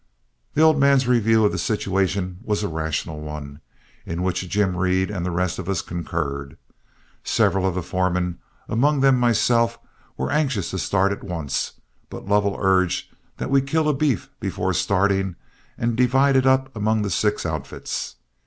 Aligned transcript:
The 0.55 0.63
old 0.63 0.79
man's 0.79 1.07
review 1.07 1.45
of 1.45 1.51
the 1.51 1.59
situation 1.59 2.39
was 2.41 2.63
a 2.63 2.67
rational 2.67 3.19
one, 3.21 3.61
in 4.03 4.23
which 4.23 4.49
Jim 4.49 4.75
Reed 4.75 5.11
and 5.11 5.23
the 5.23 5.29
rest 5.29 5.59
of 5.59 5.69
us 5.69 5.83
concurred. 5.83 6.57
Several 7.23 7.67
of 7.67 7.75
the 7.75 7.83
foremen, 7.83 8.39
among 8.67 9.01
them 9.01 9.19
myself, 9.19 9.77
were 10.17 10.31
anxious 10.31 10.71
to 10.71 10.79
start 10.79 11.11
at 11.11 11.23
once, 11.23 11.73
but 12.09 12.25
Lovell 12.25 12.57
urged 12.59 13.13
that 13.37 13.51
we 13.51 13.61
kill 13.61 13.87
a 13.87 13.93
beef 13.93 14.31
before 14.39 14.73
starting 14.73 15.35
and 15.77 15.95
divide 15.95 16.35
it 16.35 16.47
up 16.47 16.75
among 16.75 17.03
the 17.03 17.11
six 17.11 17.45
outfits. 17.45 18.15